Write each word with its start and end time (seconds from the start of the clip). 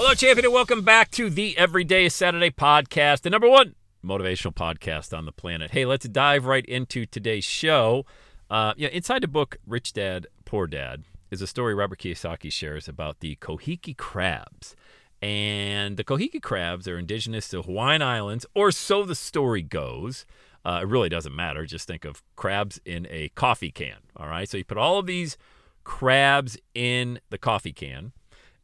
Hello, 0.00 0.14
champion, 0.14 0.44
and 0.44 0.54
welcome 0.54 0.82
back 0.82 1.10
to 1.10 1.28
the 1.28 1.58
Everyday 1.58 2.08
Saturday 2.08 2.52
podcast, 2.52 3.22
the 3.22 3.30
number 3.30 3.48
one 3.48 3.74
motivational 4.06 4.54
podcast 4.54 5.12
on 5.12 5.24
the 5.24 5.32
planet. 5.32 5.72
Hey, 5.72 5.84
let's 5.84 6.08
dive 6.08 6.46
right 6.46 6.64
into 6.66 7.04
today's 7.04 7.42
show. 7.42 8.06
Uh, 8.48 8.74
yeah, 8.76 8.90
inside 8.90 9.24
the 9.24 9.28
book 9.28 9.56
Rich 9.66 9.94
Dad 9.94 10.28
Poor 10.44 10.68
Dad 10.68 11.02
is 11.32 11.42
a 11.42 11.48
story 11.48 11.74
Robert 11.74 11.98
Kiyosaki 11.98 12.50
shares 12.52 12.86
about 12.86 13.18
the 13.18 13.34
Kohiki 13.40 13.96
crabs. 13.96 14.76
And 15.20 15.96
the 15.96 16.04
Kohiki 16.04 16.40
crabs 16.40 16.86
are 16.86 16.96
indigenous 16.96 17.48
to 17.48 17.62
Hawaiian 17.62 18.00
Islands, 18.00 18.46
or 18.54 18.70
so 18.70 19.02
the 19.02 19.16
story 19.16 19.62
goes. 19.62 20.26
Uh, 20.64 20.78
it 20.82 20.86
really 20.86 21.08
doesn't 21.08 21.34
matter. 21.34 21.66
Just 21.66 21.88
think 21.88 22.04
of 22.04 22.22
crabs 22.36 22.80
in 22.84 23.08
a 23.10 23.30
coffee 23.30 23.72
can. 23.72 23.96
All 24.16 24.28
right. 24.28 24.48
So 24.48 24.58
you 24.58 24.64
put 24.64 24.78
all 24.78 25.00
of 25.00 25.06
these 25.06 25.36
crabs 25.82 26.56
in 26.72 27.18
the 27.30 27.38
coffee 27.38 27.72
can. 27.72 28.12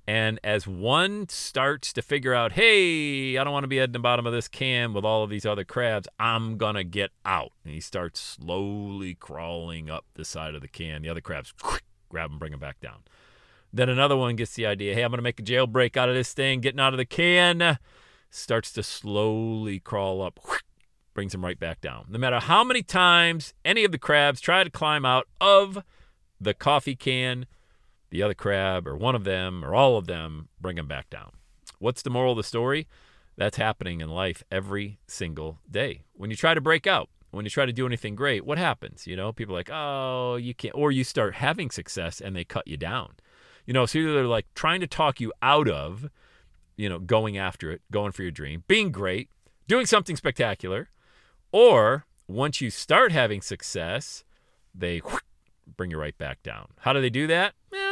And 0.07 0.39
as 0.45 0.67
one 0.67 1.29
starts 1.31 1.93
to 1.95 2.03
figure 2.03 2.35
out, 2.35 2.53
hey, 2.53 3.39
I 3.39 3.45
don't 3.45 3.53
want 3.55 3.65
to 3.65 3.69
be 3.69 3.81
at 3.81 3.95
the 3.95 3.99
bottom 3.99 4.27
of 4.27 4.35
this 4.35 4.49
can 4.49 4.93
with 4.93 5.05
all 5.05 5.23
of 5.23 5.31
these 5.31 5.47
other 5.47 5.65
crabs, 5.65 6.07
I'm 6.19 6.59
going 6.59 6.75
to 6.75 6.85
get 6.85 7.11
out. 7.25 7.53
And 7.65 7.73
he 7.73 7.81
starts 7.81 8.21
slowly 8.21 9.15
crawling 9.15 9.89
up 9.89 10.05
the 10.15 10.25
side 10.25 10.55
of 10.55 10.61
the 10.61 10.69
can. 10.69 11.01
The 11.01 11.09
other 11.09 11.23
crabs 11.23 11.55
grab 12.11 12.31
him, 12.31 12.39
bring 12.39 12.53
him 12.53 12.61
back 12.61 12.81
down. 12.81 13.05
Then 13.73 13.89
another 13.89 14.17
one 14.17 14.37
gets 14.37 14.55
the 14.55 14.67
idea, 14.67 14.95
hey, 14.95 15.03
I'm 15.03 15.11
going 15.11 15.19
to 15.19 15.23
make 15.23 15.41
a 15.41 15.43
jailbreak 15.43 15.97
out 15.97 16.09
of 16.09 16.15
this 16.15 16.35
thing, 16.35 16.61
getting 16.61 16.81
out 16.81 16.93
of 16.93 16.99
the 16.99 17.07
can. 17.07 17.79
Starts 18.31 18.73
to 18.73 18.83
slowly 18.83 19.81
crawl 19.81 20.21
up, 20.21 20.39
brings 21.15 21.35
him 21.35 21.45
right 21.45 21.59
back 21.59 21.81
down. 21.81 22.05
No 22.09 22.19
matter 22.19 22.41
how 22.41 22.63
many 22.63 22.83
times 22.83 23.55
any 23.65 23.85
of 23.85 23.91
the 23.91 23.99
crabs 23.99 24.41
try 24.41 24.65
to 24.65 24.71
climb 24.71 25.07
out 25.07 25.27
of 25.41 25.83
the 26.41 26.53
coffee 26.53 26.95
can, 26.95 27.47
the 28.15 28.23
other 28.23 28.33
crab 28.33 28.87
or 28.87 28.97
one 28.97 29.17
of 29.17 29.25
them 29.25 29.65
or 29.65 29.75
all 29.75 29.97
of 29.97 30.07
them 30.07 30.49
bring 30.61 30.77
them 30.77 30.87
back 30.87 31.11
down. 31.11 31.33
What's 31.81 32.01
the 32.01 32.11
moral 32.11 32.31
of 32.31 32.37
the 32.37 32.45
story? 32.45 32.87
That's 33.37 33.57
happening 33.57 34.01
in 34.01 34.09
life 34.09 34.45
every 34.53 35.01
single 35.09 35.59
day. 35.69 36.03
When 36.13 36.31
you 36.31 36.37
try 36.37 36.55
to 36.55 36.61
break 36.61 36.87
out, 36.87 37.09
when 37.33 37.45
you 37.45 37.51
try 37.51 37.67
to 37.67 37.73
do 37.73 37.87
anything 37.87 38.15
great, 38.15 38.47
what 38.47 38.57
happens? 38.57 39.09
You 39.09 39.17
know, 39.17 39.33
people 39.33 39.57
are 39.57 39.59
like, 39.59 39.71
oh, 39.73 40.37
you 40.37 40.55
can't, 40.55 40.77
or 40.77 40.93
you 40.93 41.03
start 41.03 41.35
having 41.35 41.73
success 41.73 42.21
and 42.21 42.37
they 42.37 42.45
cut 42.45 42.69
you 42.69 42.77
down. 42.77 43.15
You 43.67 43.75
know, 43.75 43.85
so 43.85 43.99
either 43.99 44.15
they're 44.15 44.27
like 44.27 44.47
trying 44.55 44.81
to 44.81 44.87
talk 44.87 45.21
you 45.21 45.33
out 45.43 45.69
of, 45.69 46.09
you 46.77 46.89
know, 46.89 47.01
going 47.01 47.37
after 47.37 47.73
it, 47.73 47.83
going 47.91 48.13
for 48.13 48.23
your 48.23 48.31
dream, 48.31 48.63
being 48.69 48.93
great, 48.93 49.29
doing 49.67 49.87
something 49.87 50.15
spectacular, 50.15 50.89
or 51.51 52.07
once 52.29 52.61
you 52.61 52.71
start 52.71 53.11
having 53.11 53.43
success, 53.43 54.23
they 54.73 55.03
bring 55.77 55.91
you 55.91 55.99
right 55.99 56.17
back 56.17 56.45
down. 56.45 56.69
How 56.79 56.93
do 56.93 57.01
they 57.01 57.11
do 57.11 57.27
that? 57.27 57.55
Well, 57.73 57.84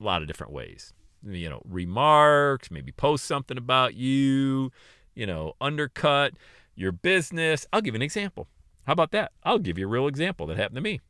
a 0.00 0.04
lot 0.04 0.22
of 0.22 0.28
different 0.28 0.52
ways. 0.52 0.92
You 1.24 1.50
know, 1.50 1.62
remarks, 1.68 2.70
maybe 2.70 2.92
post 2.92 3.24
something 3.24 3.58
about 3.58 3.94
you, 3.94 4.70
you 5.14 5.26
know, 5.26 5.54
undercut 5.60 6.34
your 6.74 6.92
business. 6.92 7.66
I'll 7.72 7.80
give 7.80 7.94
you 7.94 7.98
an 7.98 8.02
example. 8.02 8.46
How 8.86 8.92
about 8.92 9.10
that? 9.12 9.32
I'll 9.42 9.58
give 9.58 9.78
you 9.78 9.86
a 9.86 9.90
real 9.90 10.06
example 10.06 10.46
that 10.46 10.56
happened 10.56 10.76
to 10.76 10.82
me. 10.82 11.00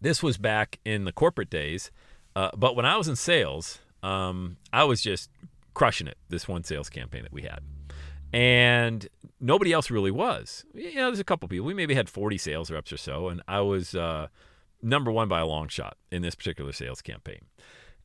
This 0.00 0.22
was 0.22 0.38
back 0.38 0.78
in 0.84 1.04
the 1.04 1.12
corporate 1.12 1.50
days, 1.50 1.90
uh, 2.34 2.50
but 2.56 2.74
when 2.74 2.86
I 2.86 2.96
was 2.96 3.06
in 3.06 3.16
sales, 3.16 3.80
um, 4.02 4.56
I 4.72 4.84
was 4.84 5.02
just 5.02 5.28
crushing 5.74 6.06
it. 6.06 6.16
This 6.30 6.48
one 6.48 6.64
sales 6.64 6.88
campaign 6.88 7.22
that 7.22 7.32
we 7.32 7.42
had, 7.42 7.60
and 8.32 9.06
nobody 9.40 9.74
else 9.74 9.90
really 9.90 10.10
was. 10.10 10.64
You 10.72 10.94
know, 10.94 11.06
there's 11.08 11.20
a 11.20 11.24
couple 11.24 11.48
people. 11.48 11.66
We 11.66 11.74
maybe 11.74 11.94
had 11.94 12.08
40 12.08 12.38
sales 12.38 12.70
reps 12.70 12.92
or 12.92 12.96
so, 12.96 13.28
and 13.28 13.42
I 13.46 13.60
was. 13.60 13.94
Uh, 13.94 14.28
number 14.82 15.10
one 15.10 15.28
by 15.28 15.40
a 15.40 15.46
long 15.46 15.68
shot 15.68 15.96
in 16.10 16.22
this 16.22 16.34
particular 16.34 16.72
sales 16.72 17.02
campaign. 17.02 17.40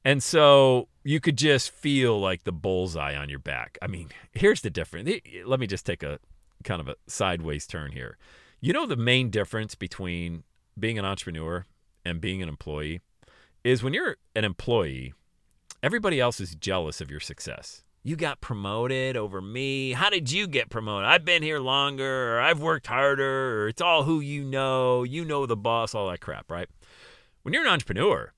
And 0.05 0.21
so 0.21 0.87
you 1.03 1.19
could 1.19 1.35
just 1.35 1.71
feel 1.71 2.19
like 2.19 2.43
the 2.43 2.51
bullseye 2.51 3.15
on 3.15 3.27
your 3.27 3.39
back. 3.39 3.77
I 3.81 3.87
mean, 3.87 4.09
here's 4.33 4.61
the 4.61 4.69
difference. 4.69 5.09
Let 5.43 5.59
me 5.59 5.65
just 5.65 5.85
take 5.85 6.03
a 6.03 6.19
kind 6.63 6.79
of 6.79 6.87
a 6.87 6.95
sideways 7.07 7.65
turn 7.65 7.91
here. 7.91 8.17
You 8.61 8.71
know, 8.71 8.85
the 8.85 8.95
main 8.95 9.31
difference 9.31 9.73
between 9.73 10.43
being 10.79 10.99
an 10.99 11.05
entrepreneur 11.05 11.65
and 12.05 12.21
being 12.21 12.43
an 12.43 12.49
employee 12.49 13.01
is 13.63 13.81
when 13.81 13.95
you're 13.95 14.17
an 14.35 14.45
employee, 14.45 15.13
everybody 15.81 16.21
else 16.21 16.39
is 16.39 16.53
jealous 16.53 17.01
of 17.01 17.09
your 17.09 17.19
success. 17.19 17.83
You 18.03 18.15
got 18.15 18.41
promoted 18.41 19.17
over 19.17 19.41
me. 19.41 19.93
How 19.93 20.11
did 20.11 20.31
you 20.31 20.45
get 20.47 20.69
promoted? 20.69 21.09
I've 21.09 21.25
been 21.25 21.41
here 21.41 21.59
longer, 21.59 22.35
or 22.35 22.41
I've 22.41 22.59
worked 22.59 22.85
harder, 22.85 23.63
or 23.63 23.67
it's 23.69 23.81
all 23.81 24.03
who 24.03 24.19
you 24.19 24.43
know. 24.43 25.01
You 25.01 25.25
know 25.25 25.47
the 25.47 25.57
boss, 25.57 25.95
all 25.95 26.09
that 26.09 26.21
crap, 26.21 26.51
right? 26.51 26.69
When 27.41 27.55
you're 27.55 27.65
an 27.65 27.71
entrepreneur, 27.71 28.31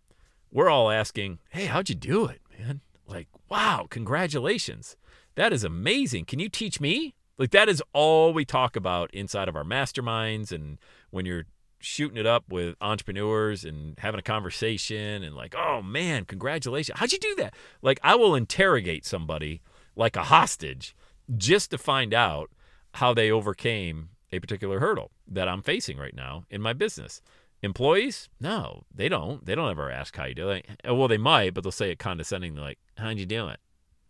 we're 0.52 0.70
all 0.70 0.90
asking, 0.90 1.40
hey, 1.50 1.66
how'd 1.66 1.90
you 1.90 1.96
do 1.96 2.26
it, 2.26 2.42
man? 2.58 2.82
Like, 3.06 3.28
wow, 3.50 3.88
congratulations. 3.90 4.98
That 5.36 5.54
is 5.54 5.64
amazing. 5.64 6.26
Can 6.26 6.40
you 6.40 6.50
teach 6.50 6.82
me? 6.82 7.14
Like, 7.38 7.52
that 7.52 7.70
is 7.70 7.84
all 7.94 8.34
we 8.34 8.46
talk 8.46 8.76
about 8.76 9.14
inside 9.14 9.48
of 9.48 9.56
our 9.56 9.64
masterminds. 9.64 10.52
And 10.52 10.80
when 11.12 11.26
you're 11.26 11.46
shooting 11.80 12.18
it 12.18 12.26
up 12.26 12.46
with 12.50 12.76
entrepreneurs 12.82 13.64
and 13.64 13.98
having 14.00 14.20
a 14.20 14.24
conversation 14.24 15.24
and 15.24 15.36
like, 15.36 15.56
oh 15.56 15.82
man, 15.82 16.26
congratulations. 16.26 16.98
How'd 17.00 17.12
you 17.12 17.20
do 17.20 17.36
that? 17.36 17.54
Like, 17.82 18.00
I 18.04 18.16
will 18.16 18.36
interrogate 18.36 19.06
somebody 19.06 19.62
like 19.96 20.16
a 20.16 20.24
hostage 20.24 20.96
just 21.36 21.72
to 21.72 21.78
find 21.78 22.14
out 22.14 22.50
how 22.96 23.14
they 23.14 23.30
overcame 23.30 24.10
a 24.32 24.40
particular 24.40 24.80
hurdle 24.80 25.12
that 25.28 25.48
I'm 25.48 25.62
facing 25.62 25.98
right 25.98 26.16
now 26.16 26.46
in 26.50 26.62
my 26.62 26.74
business. 26.74 27.22
Employees, 27.64 28.30
no, 28.40 28.84
they 28.94 29.10
don't. 29.10 29.46
They 29.46 29.56
don't 29.56 29.72
ever 29.72 29.90
ask 29.90 30.16
how 30.16 30.26
you 30.26 30.36
do 30.36 30.50
it. 30.50 30.66
Well, 30.86 31.08
they 31.08 31.18
might, 31.18 31.54
but 31.54 31.64
they'll 31.64 31.72
say 31.72 31.90
it 31.90 32.00
condescendingly, 32.00 32.62
like, 32.62 32.80
how'd 32.98 33.18
you 33.18 33.26
do 33.26 33.48
it? 33.48 33.60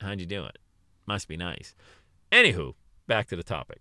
How'd 0.01 0.19
you 0.19 0.25
do 0.25 0.43
it? 0.45 0.57
Must 1.05 1.27
be 1.27 1.37
nice. 1.37 1.73
Anywho, 2.31 2.73
back 3.07 3.27
to 3.27 3.35
the 3.35 3.43
topic. 3.43 3.79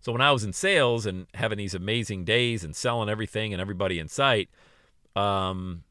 So 0.00 0.12
when 0.12 0.20
I 0.20 0.32
was 0.32 0.44
in 0.44 0.52
sales 0.52 1.06
and 1.06 1.26
having 1.34 1.58
these 1.58 1.74
amazing 1.74 2.24
days 2.24 2.64
and 2.64 2.74
selling 2.74 3.08
everything 3.08 3.52
and 3.52 3.60
everybody 3.60 3.98
in 3.98 4.08
sight, 4.08 4.50
um, 5.14 5.84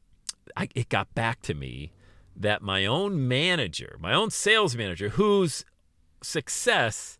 I, 0.56 0.68
it 0.74 0.88
got 0.88 1.14
back 1.14 1.42
to 1.42 1.54
me 1.54 1.92
that 2.36 2.62
my 2.62 2.84
own 2.84 3.26
manager, 3.26 3.96
my 3.98 4.12
own 4.12 4.30
sales 4.30 4.76
manager, 4.76 5.10
whose 5.10 5.64
success 6.22 7.18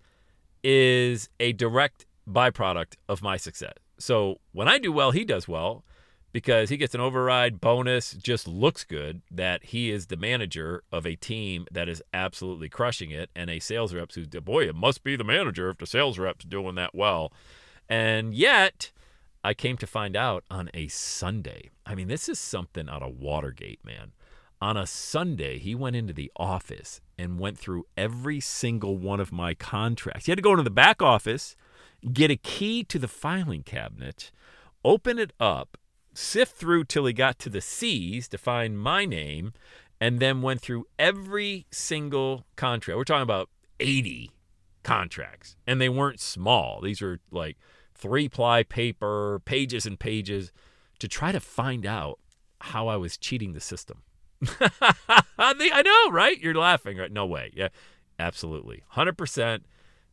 is 0.63 1.29
a 1.41 1.53
direct 1.53 2.07
byproduct 2.29 2.95
of 3.09 3.23
my 3.23 3.37
success. 3.37 3.75
So 3.99 4.41
when 4.53 4.69
I 4.69 4.79
do 4.79 4.93
well, 4.93 5.11
he 5.11 5.25
does 5.25 5.49
well 5.49 5.85
because 6.33 6.69
he 6.69 6.77
gets 6.77 6.95
an 6.95 7.01
override 7.01 7.61
bonus, 7.61 8.13
just 8.13 8.47
looks 8.47 8.85
good 8.85 9.23
that 9.31 9.65
he 9.65 9.91
is 9.91 10.07
the 10.09 10.19
manager 10.19 10.83
of 10.93 11.07
a 11.07 11.17
team 11.17 11.67
that 11.71 11.89
is 11.89 12.03
absolutely 12.13 12.69
crushing 12.69 13.11
it, 13.11 13.31
and 13.35 13.49
a 13.49 13.59
sales 13.59 13.95
rep 13.95 14.13
who's, 14.13 14.27
boy, 14.27 14.69
it 14.69 14.75
must 14.75 15.03
be 15.03 15.17
the 15.17 15.25
manager 15.25 15.71
if 15.71 15.79
the 15.79 15.87
sales 15.87 16.19
rep's 16.19 16.45
doing 16.45 16.75
that 16.75 16.95
well. 16.95 17.33
And 17.89 18.35
yet, 18.35 18.91
I 19.43 19.55
came 19.55 19.77
to 19.79 19.87
find 19.87 20.17
out 20.17 20.45
on 20.51 20.69
a 20.75 20.89
Sunday. 20.89 21.71
I 21.87 21.95
mean, 21.95 22.09
this 22.09 22.29
is 22.29 22.39
something 22.39 22.89
out 22.89 23.03
of 23.03 23.17
Watergate, 23.17 23.85
man. 23.85 24.13
On 24.61 24.77
a 24.77 24.87
Sunday, 24.87 25.59
he 25.59 25.75
went 25.75 25.97
into 25.97 26.13
the 26.13 26.33
office 26.37 27.01
and 27.17 27.39
went 27.39 27.57
through 27.57 27.87
every 27.97 28.41
single 28.41 28.99
one 28.99 29.21
of 29.21 29.33
my 29.33 29.55
contracts. 29.55 30.27
He 30.27 30.33
had 30.33 30.39
to 30.39 30.43
go 30.43 30.51
into 30.51 30.65
the 30.65 30.71
back 30.71 31.01
office, 31.01 31.57
get 32.13 32.31
a 32.31 32.37
key 32.37 32.85
to 32.85 32.99
the 32.99 33.09
filing 33.09 33.63
cabinet, 33.63 34.31
open 34.85 35.19
it 35.19 35.33
up, 35.41 35.77
sift 36.15 36.57
through 36.57 36.85
till 36.85 37.07
he 37.07 37.13
got 37.13 37.39
to 37.41 37.51
the 37.51 37.61
C's 37.61 38.29
to 38.29 38.39
find 38.39 38.79
my 38.79 39.05
name, 39.05 39.53
and 40.01 40.21
then 40.21 40.43
went 40.43 40.61
through 40.61 40.87
every 40.99 41.67
single 41.71 42.45
contract. 42.57 42.97
We're 42.97 43.05
talking 43.05 43.23
about 43.23 43.49
80 43.81 44.31
contracts, 44.83 45.57
and 45.67 45.81
they 45.81 45.89
weren't 45.89 46.21
small. 46.21 46.81
These 46.81 47.01
were 47.01 47.21
like 47.31 47.57
three 47.95 48.29
ply 48.29 48.63
paper, 48.63 49.41
pages 49.45 49.87
and 49.87 49.99
pages 49.99 50.53
to 50.99 51.09
try 51.09 51.33
to 51.33 51.41
find 51.41 51.87
out 51.87 52.19
how 52.61 52.89
I 52.89 52.97
was 52.97 53.17
cheating 53.17 53.53
the 53.53 53.61
system. 53.61 54.03
I 55.39 55.83
know, 55.83 56.13
right? 56.13 56.39
You're 56.39 56.55
laughing, 56.55 56.99
right? 56.99 57.11
No 57.11 57.27
way. 57.27 57.53
Yeah, 57.55 57.69
absolutely. 58.19 58.83
100%. 58.95 59.61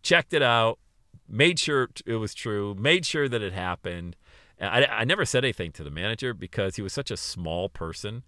Checked 0.01 0.33
it 0.33 0.41
out, 0.41 0.79
made 1.27 1.59
sure 1.59 1.89
it 2.05 2.15
was 2.15 2.33
true, 2.33 2.75
made 2.75 3.05
sure 3.05 3.29
that 3.29 3.41
it 3.41 3.53
happened. 3.53 4.15
I, 4.59 4.85
I 4.85 5.03
never 5.03 5.25
said 5.25 5.43
anything 5.43 5.71
to 5.73 5.83
the 5.83 5.89
manager 5.89 6.33
because 6.33 6.75
he 6.75 6.81
was 6.81 6.93
such 6.93 7.11
a 7.11 7.17
small 7.17 7.69
person 7.69 8.23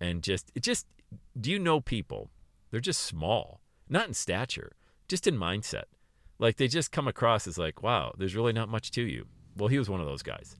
and 0.00 0.22
just, 0.22 0.50
it 0.54 0.62
just, 0.62 0.86
do 1.38 1.50
you 1.50 1.58
know 1.58 1.80
people? 1.80 2.30
They're 2.70 2.80
just 2.80 3.02
small, 3.02 3.60
not 3.88 4.08
in 4.08 4.14
stature, 4.14 4.72
just 5.08 5.26
in 5.26 5.36
mindset. 5.36 5.84
Like 6.38 6.56
they 6.56 6.68
just 6.68 6.92
come 6.92 7.06
across 7.06 7.46
as 7.46 7.58
like, 7.58 7.82
wow, 7.82 8.12
there's 8.16 8.34
really 8.34 8.52
not 8.52 8.68
much 8.68 8.90
to 8.92 9.02
you. 9.02 9.26
Well, 9.56 9.68
he 9.68 9.78
was 9.78 9.88
one 9.88 10.00
of 10.00 10.06
those 10.06 10.22
guys. 10.22 10.56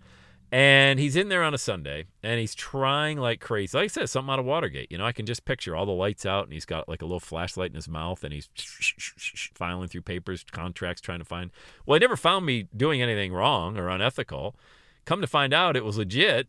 And 0.54 1.00
he's 1.00 1.16
in 1.16 1.30
there 1.30 1.42
on 1.42 1.52
a 1.52 1.58
Sunday 1.58 2.04
and 2.22 2.38
he's 2.38 2.54
trying 2.54 3.18
like 3.18 3.40
crazy. 3.40 3.76
Like 3.76 3.86
I 3.86 3.88
said, 3.88 4.08
something 4.08 4.32
out 4.32 4.38
of 4.38 4.44
Watergate. 4.44 4.86
You 4.88 4.98
know, 4.98 5.04
I 5.04 5.10
can 5.10 5.26
just 5.26 5.44
picture 5.44 5.74
all 5.74 5.84
the 5.84 5.90
lights 5.90 6.24
out 6.24 6.44
and 6.44 6.52
he's 6.52 6.64
got 6.64 6.88
like 6.88 7.02
a 7.02 7.04
little 7.04 7.18
flashlight 7.18 7.70
in 7.70 7.74
his 7.74 7.88
mouth 7.88 8.22
and 8.22 8.32
he's 8.32 8.48
filing 9.56 9.88
through 9.88 10.02
papers, 10.02 10.44
contracts, 10.44 11.00
trying 11.00 11.18
to 11.18 11.24
find. 11.24 11.50
Well, 11.84 11.96
he 11.96 11.98
never 11.98 12.16
found 12.16 12.46
me 12.46 12.68
doing 12.76 13.02
anything 13.02 13.32
wrong 13.32 13.76
or 13.76 13.88
unethical. 13.88 14.54
Come 15.06 15.20
to 15.22 15.26
find 15.26 15.52
out, 15.52 15.74
it 15.74 15.84
was 15.84 15.98
legit. 15.98 16.46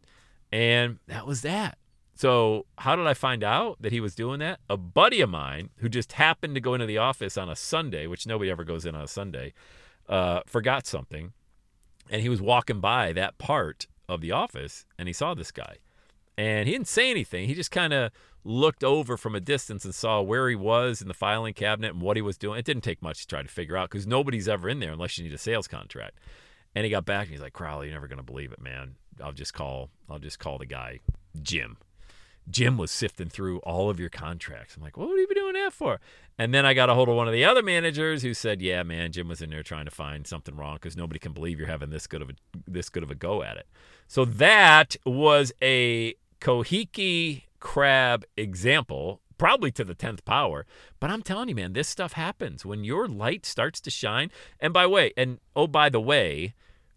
And 0.52 1.00
that 1.08 1.26
was 1.26 1.42
that. 1.42 1.80
So, 2.14 2.68
how 2.78 2.96
did 2.96 3.08
I 3.08 3.16
find 3.16 3.44
out 3.44 3.82
that 3.82 3.92
he 3.92 4.00
was 4.00 4.14
doing 4.14 4.38
that? 4.38 4.60
A 4.70 4.78
buddy 4.78 5.20
of 5.20 5.32
mine 5.32 5.72
who 5.78 5.90
just 5.90 6.12
happened 6.12 6.54
to 6.54 6.62
go 6.62 6.76
into 6.76 6.86
the 6.86 7.00
office 7.00 7.40
on 7.40 7.50
a 7.50 7.56
Sunday, 7.56 8.06
which 8.06 8.28
nobody 8.28 8.52
ever 8.52 8.64
goes 8.64 8.86
in 8.86 8.94
on 8.94 9.02
a 9.02 9.08
Sunday, 9.08 9.54
uh, 10.08 10.42
forgot 10.46 10.86
something. 10.86 11.34
And 12.12 12.22
he 12.22 12.30
was 12.30 12.40
walking 12.40 12.80
by 12.80 13.12
that 13.14 13.40
part 13.40 13.88
of 14.08 14.22
the 14.22 14.32
office 14.32 14.86
and 14.98 15.08
he 15.08 15.14
saw 15.14 15.34
this 15.34 15.52
guy. 15.52 15.78
And 16.38 16.68
he 16.68 16.74
didn't 16.74 16.88
say 16.88 17.10
anything. 17.10 17.48
He 17.48 17.54
just 17.54 17.72
kind 17.72 17.94
of 17.94 18.12
looked 18.44 18.84
over 18.84 19.18
from 19.18 19.36
a 19.36 19.40
distance 19.40 19.86
and 19.86 19.96
saw 19.96 20.22
where 20.22 20.50
he 20.50 20.56
was 20.56 21.02
in 21.02 21.08
the 21.08 21.14
filing 21.14 21.54
cabinet 21.54 21.94
and 21.94 22.02
what 22.02 22.18
he 22.18 22.22
was 22.22 22.38
doing. 22.38 22.60
It 22.60 22.66
didn't 22.66 22.84
take 22.84 23.02
much 23.02 23.22
to 23.22 23.28
try 23.28 23.42
to 23.42 23.48
figure 23.48 23.78
out 23.78 23.90
because 23.90 24.06
nobody's 24.06 24.48
ever 24.48 24.68
in 24.68 24.80
there 24.80 24.92
unless 24.92 25.18
you 25.18 25.24
need 25.24 25.34
a 25.34 25.38
sales 25.38 25.68
contract. 25.68 26.20
And 26.76 26.84
he 26.84 26.92
got 26.92 27.06
back 27.06 27.28
and 27.28 27.32
he's 27.32 27.42
like, 27.42 27.54
Crowley, 27.54 27.88
you're 27.88 27.96
never 27.96 28.08
going 28.08 28.18
to 28.18 28.24
believe 28.24 28.52
it, 28.52 28.62
man. 28.62 28.96
I'll 29.24 29.32
just 29.32 29.54
call, 29.54 29.90
I'll 30.10 30.20
just 30.20 30.40
call 30.40 30.58
the 30.58 30.66
guy 30.66 31.00
Jim. 31.42 31.78
Jim 32.50 32.78
was 32.78 32.92
sifting 32.92 33.30
through 33.30 33.60
all 33.60 33.90
of 33.90 34.00
your 34.00 34.10
contracts. 34.10 34.76
I'm 34.76 34.84
like, 34.84 34.98
what 34.98 35.10
would 35.10 35.20
he 35.20 35.26
be 35.26 35.34
doing 35.34 35.54
that 35.54 35.74
for? 35.74 36.00
And 36.38 36.54
then 36.54 36.66
I 36.66 36.74
got 36.74 36.90
a 36.90 36.94
hold 36.94 37.10
of 37.10 37.16
one 37.16 37.28
of 37.28 37.34
the 37.34 37.46
other 37.46 37.64
managers 37.64 38.22
who 38.22 38.34
said, 38.34 38.62
yeah, 38.62 38.84
man, 38.84 39.12
Jim 39.12 39.28
was 39.28 39.42
in 39.42 39.50
there 39.50 39.64
trying 39.64 39.86
to 39.86 39.92
find 39.92 40.28
something 40.28 40.56
wrong 40.56 40.76
because 40.76 40.96
nobody 40.96 41.20
can 41.20 41.34
believe 41.34 41.58
you're 41.58 41.68
having 41.68 41.90
this 41.90 42.08
good 42.08 42.22
of 42.22 42.30
a 42.30 42.34
this 42.68 42.90
good 42.90 43.04
of 43.04 43.10
a 43.10 43.16
go 43.16 43.42
at 43.42 43.58
it. 43.58 43.68
So 44.08 44.26
that 44.26 44.96
was 45.06 45.52
a 45.62 46.16
Cohique 46.40 47.44
crab 47.60 48.26
example, 48.38 49.22
probably 49.38 49.72
to 49.72 49.84
the 49.84 49.96
10th 49.96 50.24
power. 50.26 50.66
But 51.00 51.10
I'm 51.10 51.24
telling 51.24 51.50
you, 51.50 51.56
man, 51.56 51.74
this 51.74 51.88
stuff 51.88 52.14
happens 52.14 52.66
when 52.66 52.84
your 52.84 53.08
light 53.08 53.46
starts 53.46 53.82
to 53.82 53.90
shine. 53.90 54.30
And 54.60 54.74
by 54.74 54.84
the 54.84 54.90
way, 54.90 55.14
and 55.18 55.40
oh, 55.56 55.68
by 55.68 55.90
the 55.90 56.02
way, 56.02 56.54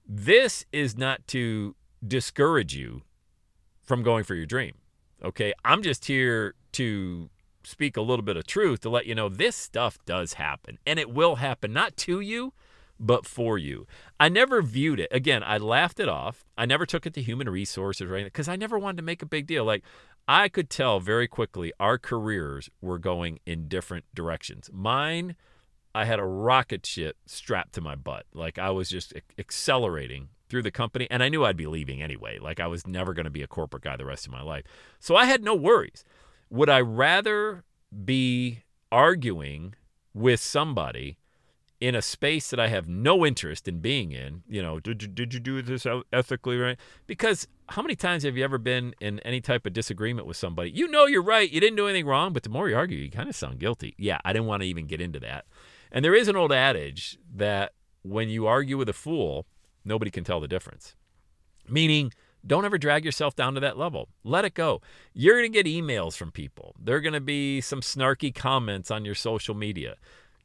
this 0.06 0.66
is 0.72 0.98
not 0.98 1.26
to 1.28 1.74
discourage 2.06 2.74
you 2.74 3.02
from 3.82 4.02
going 4.02 4.24
for 4.24 4.34
your 4.34 4.46
dream. 4.46 4.74
Okay. 5.24 5.52
I'm 5.64 5.82
just 5.82 6.04
here 6.06 6.54
to 6.72 7.30
speak 7.64 7.96
a 7.96 8.00
little 8.00 8.24
bit 8.24 8.36
of 8.36 8.46
truth 8.46 8.80
to 8.80 8.88
let 8.88 9.06
you 9.06 9.14
know 9.14 9.28
this 9.28 9.56
stuff 9.56 9.98
does 10.06 10.34
happen 10.34 10.78
and 10.86 10.98
it 10.98 11.10
will 11.10 11.36
happen, 11.36 11.72
not 11.72 11.96
to 11.98 12.20
you, 12.20 12.52
but 12.98 13.26
for 13.26 13.58
you. 13.58 13.86
I 14.18 14.28
never 14.28 14.62
viewed 14.62 15.00
it. 15.00 15.08
Again, 15.12 15.42
I 15.44 15.58
laughed 15.58 16.00
it 16.00 16.08
off. 16.08 16.44
I 16.56 16.66
never 16.66 16.86
took 16.86 17.06
it 17.06 17.14
to 17.14 17.22
human 17.22 17.48
resources 17.48 18.08
or 18.08 18.14
anything 18.14 18.28
because 18.28 18.48
I 18.48 18.56
never 18.56 18.78
wanted 18.78 18.98
to 18.98 19.02
make 19.04 19.22
a 19.22 19.26
big 19.26 19.46
deal. 19.46 19.64
Like, 19.64 19.84
I 20.26 20.48
could 20.48 20.68
tell 20.68 21.00
very 21.00 21.28
quickly 21.28 21.72
our 21.78 21.96
careers 21.96 22.68
were 22.80 22.98
going 22.98 23.38
in 23.46 23.68
different 23.68 24.04
directions. 24.14 24.68
Mine, 24.72 25.36
I 25.94 26.04
had 26.04 26.18
a 26.18 26.24
rocket 26.24 26.84
ship 26.84 27.16
strapped 27.26 27.72
to 27.74 27.80
my 27.80 27.94
butt. 27.94 28.26
Like, 28.34 28.58
I 28.58 28.70
was 28.70 28.88
just 28.90 29.14
accelerating 29.38 30.28
through 30.48 30.62
the 30.62 30.70
company, 30.70 31.06
and 31.10 31.22
I 31.22 31.28
knew 31.28 31.44
I'd 31.44 31.56
be 31.56 31.66
leaving 31.66 32.02
anyway. 32.02 32.38
Like, 32.38 32.60
I 32.60 32.66
was 32.66 32.86
never 32.86 33.14
going 33.14 33.24
to 33.24 33.30
be 33.30 33.42
a 33.42 33.46
corporate 33.46 33.82
guy 33.82 33.96
the 33.96 34.04
rest 34.04 34.26
of 34.26 34.32
my 34.32 34.42
life. 34.42 34.64
So 34.98 35.16
I 35.16 35.24
had 35.24 35.42
no 35.42 35.54
worries. 35.54 36.04
Would 36.50 36.70
I 36.70 36.80
rather 36.80 37.64
be 38.04 38.62
arguing 38.90 39.74
with 40.14 40.40
somebody 40.40 41.18
in 41.80 41.94
a 41.94 42.02
space 42.02 42.50
that 42.50 42.58
I 42.58 42.68
have 42.68 42.88
no 42.88 43.24
interest 43.24 43.68
in 43.68 43.78
being 43.78 44.10
in, 44.10 44.42
you 44.48 44.60
know, 44.60 44.80
did 44.80 45.02
you, 45.02 45.08
did 45.08 45.32
you 45.32 45.38
do 45.38 45.62
this 45.62 45.86
ethically 46.12 46.56
right? 46.56 46.76
Because 47.06 47.46
how 47.68 47.82
many 47.82 47.94
times 47.94 48.24
have 48.24 48.36
you 48.36 48.42
ever 48.42 48.58
been 48.58 48.94
in 49.00 49.20
any 49.20 49.40
type 49.40 49.64
of 49.64 49.72
disagreement 49.72 50.26
with 50.26 50.36
somebody? 50.36 50.70
You 50.70 50.88
know 50.88 51.06
you're 51.06 51.22
right, 51.22 51.48
you 51.48 51.60
didn't 51.60 51.76
do 51.76 51.86
anything 51.86 52.06
wrong, 52.06 52.32
but 52.32 52.42
the 52.42 52.48
more 52.48 52.68
you 52.68 52.76
argue, 52.76 52.98
you 52.98 53.10
kind 53.10 53.28
of 53.28 53.36
sound 53.36 53.60
guilty. 53.60 53.94
Yeah, 53.96 54.18
I 54.24 54.32
didn't 54.32 54.48
want 54.48 54.62
to 54.62 54.68
even 54.68 54.86
get 54.86 55.00
into 55.00 55.20
that. 55.20 55.44
And 55.92 56.04
there 56.04 56.14
is 56.14 56.26
an 56.26 56.34
old 56.34 56.52
adage 56.52 57.16
that 57.32 57.74
when 58.02 58.28
you 58.28 58.46
argue 58.46 58.76
with 58.76 58.88
a 58.88 58.94
fool, 58.94 59.46
nobody 59.88 60.10
can 60.10 60.24
tell 60.24 60.40
the 60.40 60.48
difference. 60.48 60.94
Meaning, 61.68 62.12
don't 62.46 62.64
ever 62.64 62.78
drag 62.78 63.04
yourself 63.04 63.34
down 63.34 63.54
to 63.54 63.60
that 63.60 63.76
level. 63.76 64.08
Let 64.22 64.44
it 64.44 64.54
go. 64.54 64.80
You're 65.12 65.40
going 65.40 65.52
to 65.52 65.62
get 65.62 65.66
emails 65.66 66.16
from 66.16 66.30
people. 66.30 66.74
There 66.78 66.96
are 66.96 67.00
going 67.00 67.12
to 67.14 67.20
be 67.20 67.60
some 67.60 67.80
snarky 67.80 68.34
comments 68.34 68.90
on 68.90 69.04
your 69.04 69.14
social 69.14 69.54
media. 69.54 69.96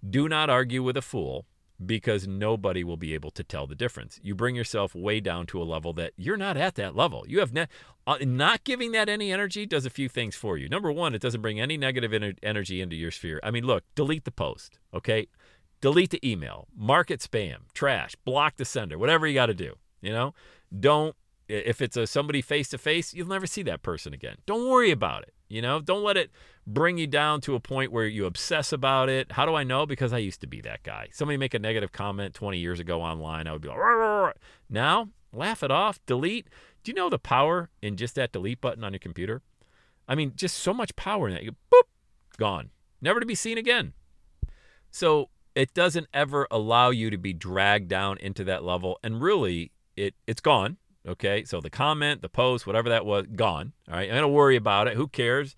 Do 0.07 0.27
not 0.27 0.49
argue 0.49 0.83
with 0.83 0.97
a 0.97 1.01
fool 1.01 1.45
because 1.85 2.27
nobody 2.27 2.83
will 2.83 2.97
be 2.97 3.13
able 3.13 3.31
to 3.31 3.43
tell 3.43 3.67
the 3.67 3.75
difference. 3.75 4.19
You 4.23 4.35
bring 4.35 4.55
yourself 4.55 4.95
way 4.95 5.19
down 5.19 5.45
to 5.47 5.61
a 5.61 5.63
level 5.63 5.93
that 5.93 6.13
you're 6.17 6.37
not 6.37 6.57
at 6.57 6.75
that 6.75 6.95
level. 6.95 7.25
You 7.27 7.39
have 7.39 7.53
ne- 7.53 7.67
uh, 8.05 8.17
not 8.21 8.63
giving 8.63 8.91
that 8.93 9.09
any 9.09 9.31
energy 9.31 9.65
does 9.65 9.85
a 9.85 9.89
few 9.89 10.09
things 10.09 10.35
for 10.35 10.57
you. 10.57 10.69
Number 10.69 10.91
one, 10.91 11.15
it 11.15 11.21
doesn't 11.21 11.41
bring 11.41 11.59
any 11.59 11.77
negative 11.77 12.11
ener- 12.11 12.37
energy 12.43 12.81
into 12.81 12.95
your 12.95 13.11
sphere. 13.11 13.39
I 13.43 13.51
mean, 13.51 13.65
look, 13.65 13.83
delete 13.95 14.25
the 14.25 14.31
post, 14.31 14.79
okay? 14.93 15.27
Delete 15.83 16.11
the 16.11 16.25
email, 16.25 16.69
mark 16.73 17.11
it 17.11 17.19
spam, 17.19 17.57
trash, 17.73 18.15
block 18.23 18.55
the 18.55 18.63
sender, 18.63 18.97
whatever 18.97 19.27
you 19.27 19.33
got 19.33 19.47
to 19.47 19.53
do. 19.53 19.75
You 19.99 20.13
know, 20.13 20.33
don't 20.79 21.13
if 21.49 21.81
it's 21.81 21.97
a 21.97 22.07
somebody 22.07 22.41
face 22.41 22.69
to 22.69 22.77
face, 22.77 23.13
you'll 23.13 23.27
never 23.27 23.45
see 23.45 23.63
that 23.63 23.81
person 23.81 24.13
again. 24.13 24.37
Don't 24.45 24.69
worry 24.69 24.91
about 24.91 25.23
it. 25.23 25.33
You 25.49 25.61
know, 25.61 25.81
don't 25.81 26.01
let 26.01 26.15
it 26.15 26.31
bring 26.65 26.97
you 26.97 27.05
down 27.05 27.41
to 27.41 27.55
a 27.55 27.59
point 27.59 27.91
where 27.91 28.07
you 28.07 28.25
obsess 28.25 28.71
about 28.71 29.09
it. 29.09 29.33
How 29.33 29.45
do 29.45 29.55
I 29.55 29.65
know? 29.65 29.85
Because 29.85 30.13
I 30.13 30.19
used 30.19 30.39
to 30.39 30.47
be 30.47 30.61
that 30.61 30.83
guy. 30.83 31.09
Somebody 31.11 31.35
make 31.35 31.53
a 31.53 31.59
negative 31.59 31.91
comment 31.91 32.33
20 32.33 32.59
years 32.59 32.79
ago 32.79 33.01
online, 33.01 33.45
I 33.45 33.51
would 33.51 33.61
be 33.61 33.67
like, 33.67 33.77
Rrr, 33.77 34.29
rrr. 34.29 34.33
now 34.69 35.09
laugh 35.33 35.63
it 35.63 35.69
off, 35.69 35.99
delete. 36.05 36.47
Do 36.85 36.91
you 36.91 36.95
know 36.95 37.09
the 37.09 37.19
power 37.19 37.69
in 37.81 37.97
just 37.97 38.15
that 38.15 38.31
delete 38.31 38.61
button 38.61 38.85
on 38.85 38.93
your 38.93 38.99
computer? 38.99 39.41
I 40.07 40.15
mean, 40.15 40.31
just 40.37 40.59
so 40.59 40.73
much 40.73 40.95
power 40.95 41.27
in 41.27 41.33
that. 41.33 41.43
You 41.43 41.57
boop, 41.69 41.89
gone, 42.37 42.69
never 43.01 43.19
to 43.19 43.25
be 43.25 43.35
seen 43.35 43.57
again. 43.57 43.91
So 44.89 45.29
it 45.55 45.73
doesn't 45.73 46.07
ever 46.13 46.47
allow 46.49 46.89
you 46.89 47.09
to 47.09 47.17
be 47.17 47.33
dragged 47.33 47.87
down 47.87 48.17
into 48.17 48.43
that 48.45 48.63
level, 48.63 48.99
and 49.03 49.21
really, 49.21 49.71
it 49.95 50.15
it's 50.27 50.41
gone 50.41 50.77
Okay, 51.05 51.43
so 51.43 51.59
the 51.59 51.69
comment, 51.69 52.21
the 52.21 52.29
post, 52.29 52.65
whatever 52.65 52.87
that 52.89 53.05
was, 53.05 53.25
gone. 53.35 53.73
All 53.89 53.95
right, 53.95 54.09
I'm 54.09 54.15
gonna 54.15 54.29
worry 54.29 54.55
about 54.55 54.87
it. 54.87 54.95
Who 54.95 55.07
cares? 55.07 55.55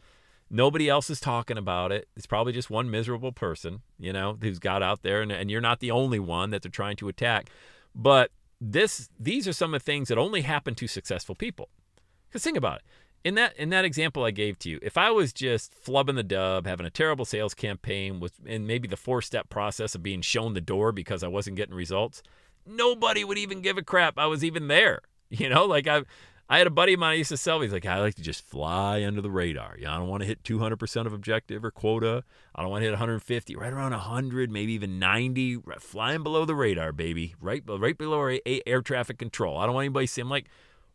Nobody 0.49 0.89
else 0.89 1.09
is 1.09 1.19
talking 1.19 1.57
about 1.57 1.91
it. 1.91 2.07
It's 2.15 2.25
probably 2.25 2.53
just 2.53 2.69
one 2.69 2.89
miserable 2.89 3.31
person, 3.31 3.81
you 3.99 4.11
know, 4.11 4.37
who's 4.41 4.59
got 4.59 4.81
out 4.81 5.03
there, 5.03 5.21
and, 5.21 5.31
and 5.31 5.51
you're 5.51 5.61
not 5.61 5.79
the 5.79 5.91
only 5.91 6.19
one 6.19 6.49
that 6.49 6.63
they're 6.63 6.71
trying 6.71 6.95
to 6.97 7.07
attack. 7.09 7.49
But 7.93 8.31
this, 8.59 9.09
these 9.19 9.47
are 9.47 9.53
some 9.53 9.73
of 9.73 9.81
the 9.81 9.85
things 9.85 10.07
that 10.07 10.17
only 10.17 10.41
happen 10.41 10.73
to 10.75 10.87
successful 10.87 11.35
people. 11.35 11.69
Because 12.27 12.43
think 12.43 12.57
about 12.57 12.77
it. 12.77 12.83
In 13.25 13.33
that 13.35 13.57
in 13.57 13.71
that 13.71 13.85
example 13.85 14.23
I 14.23 14.29
gave 14.29 14.59
to 14.59 14.69
you, 14.69 14.77
if 14.83 14.99
I 14.99 15.09
was 15.09 15.33
just 15.33 15.73
flubbing 15.83 16.13
the 16.13 16.21
dub, 16.21 16.67
having 16.67 16.85
a 16.85 16.91
terrible 16.91 17.25
sales 17.25 17.55
campaign 17.55 18.19
with 18.19 18.33
and 18.45 18.67
maybe 18.67 18.87
the 18.87 18.95
four 18.95 19.19
step 19.23 19.49
process 19.49 19.95
of 19.95 20.03
being 20.03 20.21
shown 20.21 20.53
the 20.53 20.61
door 20.61 20.91
because 20.91 21.23
I 21.23 21.27
wasn't 21.27 21.57
getting 21.57 21.73
results, 21.73 22.21
nobody 22.67 23.23
would 23.23 23.39
even 23.39 23.61
give 23.61 23.79
a 23.79 23.81
crap 23.81 24.19
I 24.19 24.27
was 24.27 24.43
even 24.45 24.69
there. 24.69 25.01
You 25.31 25.49
know, 25.49 25.65
like 25.65 25.87
I 25.87 26.03
I 26.47 26.59
had 26.59 26.67
a 26.67 26.69
buddy 26.69 26.93
of 26.93 26.99
mine 26.99 27.13
I 27.13 27.15
used 27.15 27.31
to 27.31 27.37
sell. 27.37 27.61
He's 27.61 27.73
like, 27.73 27.87
I 27.87 27.99
like 27.99 28.13
to 28.13 28.21
just 28.21 28.45
fly 28.45 29.03
under 29.03 29.21
the 29.21 29.31
radar. 29.31 29.75
You 29.79 29.87
I 29.87 29.97
don't 29.97 30.07
want 30.07 30.21
to 30.21 30.27
hit 30.27 30.43
200% 30.43 31.07
of 31.07 31.11
objective 31.11 31.65
or 31.65 31.71
quota. 31.71 32.23
I 32.53 32.61
don't 32.61 32.69
want 32.69 32.81
to 32.81 32.85
hit 32.85 32.91
150, 32.91 33.55
right 33.55 33.73
around 33.73 33.91
100, 33.91 34.51
maybe 34.51 34.73
even 34.73 34.99
90, 34.99 35.57
right, 35.57 35.81
flying 35.81 36.21
below 36.21 36.45
the 36.45 36.53
radar, 36.53 36.91
baby, 36.91 37.33
right, 37.41 37.63
right 37.67 37.97
below 37.97 38.37
air 38.45 38.81
traffic 38.83 39.17
control. 39.17 39.57
I 39.57 39.65
don't 39.65 39.73
want 39.73 39.85
anybody 39.85 40.05
seeing 40.05 40.29
like, 40.29 40.45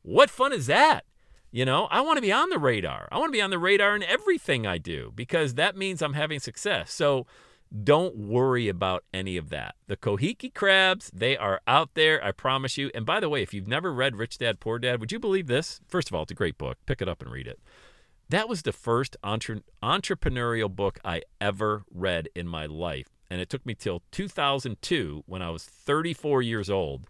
what 0.03 0.31
fun 0.31 0.53
is 0.53 0.69
that? 0.69 1.05
You 1.53 1.65
know, 1.65 1.87
I 1.91 2.01
want 2.01 2.17
to 2.17 2.23
be 2.23 2.33
on 2.33 2.49
the 2.49 2.59
radar. 2.59 3.09
I 3.11 3.19
want 3.19 3.29
to 3.29 3.37
be 3.37 3.43
on 3.43 3.51
the 3.51 3.59
radar 3.59 3.97
in 3.97 4.05
everything 4.05 4.67
I 4.67 4.79
do 4.79 5.13
because 5.15 5.55
that 5.55 5.77
means 5.77 6.01
I'm 6.01 6.13
having 6.13 6.39
success. 6.39 6.93
So 6.93 7.27
don't 7.85 8.17
worry 8.17 8.69
about 8.69 9.05
any 9.13 9.37
of 9.37 9.49
that. 9.51 9.75
The 9.89 9.97
Cohique 9.97 10.55
crabs, 10.55 11.11
they 11.13 11.37
are 11.37 11.61
out 11.67 11.91
there, 11.95 12.25
I 12.25 12.33
promise 12.33 12.77
you. 12.77 12.91
And 12.95 13.05
by 13.05 13.19
the 13.19 13.29
way, 13.29 13.43
if 13.43 13.53
you've 13.53 13.69
never 13.69 13.93
read 13.93 14.17
Rich 14.17 14.39
Dad 14.39 14.61
Poor 14.61 14.79
Dad, 14.79 15.01
would 15.01 15.13
you 15.13 15.19
believe 15.19 15.49
this? 15.49 15.81
First 15.89 16.09
of 16.09 16.15
all, 16.15 16.23
it's 16.23 16.33
a 16.33 16.37
great 16.37 16.59
book. 16.59 16.79
Pick 16.87 17.03
it 17.03 17.09
up 17.09 17.23
and 17.23 17.33
read 17.33 17.47
it. 17.49 17.61
That 18.29 18.49
was 18.49 18.63
the 18.63 18.73
first 18.73 19.17
entre- 19.25 19.63
entrepreneurial 19.83 20.71
book 20.71 21.01
I 21.05 21.23
ever 21.41 21.83
read 21.93 22.29
in 22.37 22.47
my 22.47 22.67
life. 22.67 23.09
And 23.29 23.41
it 23.41 23.49
took 23.49 23.67
me 23.67 23.75
till 23.75 24.03
2002, 24.13 25.25
when 25.27 25.43
I 25.43 25.51
was 25.51 25.65
34 25.65 26.43
years 26.43 26.71
old, 26.71 27.09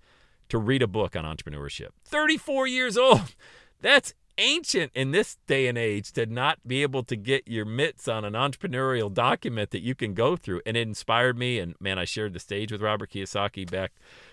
to 0.49 0.59
read 0.59 0.82
a 0.82 0.87
book 0.87 1.16
on 1.16 1.25
entrepreneurship. 1.25 1.88
34 2.04 2.66
years 2.66 2.97
old. 2.97 3.35
That's 3.80 4.12
ancient 4.40 4.90
in 4.94 5.12
this 5.12 5.37
day 5.47 5.68
and 5.68 5.78
age 5.78 6.12
to 6.12 6.26
not 6.26 6.59
be 6.66 6.82
able 6.82 7.04
to 7.04 7.14
get 7.14 7.47
your 7.47 7.64
mitts 7.64 8.09
on 8.09 8.25
an 8.25 8.32
entrepreneurial 8.32 9.12
document 9.12 9.70
that 9.70 9.82
you 9.82 9.94
can 9.94 10.14
go 10.14 10.35
through. 10.35 10.62
And 10.66 10.76
it 10.76 10.88
inspired 10.88 11.38
me. 11.38 11.59
And 11.59 11.75
man, 11.78 11.99
I 11.99 12.04
shared 12.04 12.32
the 12.32 12.40
stage 12.40 12.73
with 12.73 12.80
Robert 12.80 13.11
Kiyosaki 13.11 13.70
back 13.70 13.92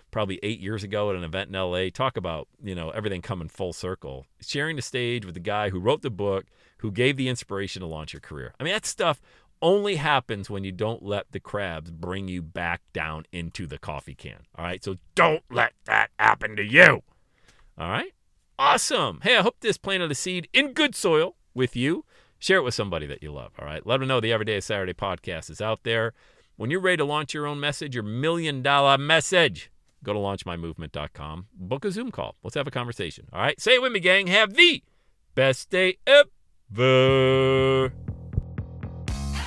probably 0.09 0.39
eight 0.41 0.59
years 0.59 0.83
ago 0.83 1.09
at 1.09 1.15
an 1.15 1.23
event 1.23 1.49
in 1.49 1.59
LA. 1.59 1.89
Talk 1.93 2.17
about, 2.17 2.47
you 2.63 2.73
know, 2.73 2.89
everything 2.91 3.21
coming 3.21 3.49
full 3.49 3.73
circle. 3.73 4.25
Sharing 4.41 4.77
the 4.77 4.81
stage 4.81 5.25
with 5.25 5.35
the 5.35 5.41
guy 5.41 5.69
who 5.69 5.79
wrote 5.79 6.01
the 6.01 6.09
book, 6.09 6.45
who 6.79 6.91
gave 6.91 7.17
the 7.17 7.29
inspiration 7.29 7.81
to 7.81 7.87
launch 7.87 8.13
your 8.13 8.21
career. 8.21 8.53
I 8.59 8.63
mean, 8.63 8.73
that 8.73 8.85
stuff 8.85 9.21
only 9.61 9.95
happens 9.95 10.49
when 10.49 10.63
you 10.63 10.71
don't 10.71 11.03
let 11.03 11.31
the 11.31 11.39
crabs 11.39 11.91
bring 11.91 12.27
you 12.27 12.41
back 12.41 12.81
down 12.93 13.25
into 13.31 13.65
the 13.67 13.77
coffee 13.77 14.15
can. 14.15 14.45
All 14.55 14.63
right. 14.63 14.83
So 14.83 14.95
don't 15.15 15.43
let 15.51 15.73
that 15.85 16.11
happen 16.19 16.55
to 16.55 16.63
you. 16.63 17.01
All 17.77 17.89
right. 17.89 18.13
Awesome. 18.59 19.19
Hey, 19.21 19.37
I 19.37 19.41
hope 19.41 19.57
this 19.59 19.77
planted 19.77 20.11
a 20.11 20.15
seed 20.15 20.49
in 20.51 20.73
good 20.73 20.95
soil 20.95 21.35
with 21.53 21.75
you. 21.75 22.05
Share 22.39 22.57
it 22.57 22.63
with 22.63 22.73
somebody 22.73 23.05
that 23.07 23.21
you 23.21 23.31
love. 23.31 23.51
All 23.59 23.65
right. 23.65 23.85
Let 23.85 23.99
them 23.99 24.07
know 24.07 24.19
the 24.19 24.31
Everyday 24.31 24.59
Saturday 24.61 24.93
podcast 24.93 25.49
is 25.49 25.61
out 25.61 25.81
there. 25.83 26.13
When 26.55 26.71
you're 26.71 26.81
ready 26.81 26.97
to 26.97 27.05
launch 27.05 27.33
your 27.33 27.45
own 27.45 27.59
message, 27.59 27.93
your 27.93 28.03
million 28.03 28.63
dollar 28.63 28.97
message, 28.97 29.71
go 30.03 30.13
to 30.13 30.19
launchmymovement.com, 30.19 31.47
book 31.53 31.85
a 31.85 31.91
Zoom 31.91 32.11
call. 32.11 32.35
Let's 32.43 32.55
have 32.55 32.67
a 32.67 32.71
conversation. 32.71 33.27
All 33.31 33.41
right. 33.41 33.59
Say 33.61 33.75
it 33.75 33.81
with 33.81 33.91
me, 33.91 33.99
gang. 33.99 34.27
Have 34.27 34.55
the 34.55 34.83
best 35.35 35.69
day 35.69 35.97
ever. 36.07 37.91